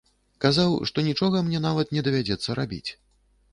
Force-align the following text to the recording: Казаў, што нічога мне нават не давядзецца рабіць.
Казаў, 0.45 0.71
што 0.91 0.97
нічога 1.09 1.43
мне 1.51 1.63
нават 1.67 1.95
не 1.99 2.05
давядзецца 2.09 2.59
рабіць. 2.63 2.85